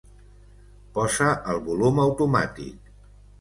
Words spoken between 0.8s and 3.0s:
Posa el volum automàtic.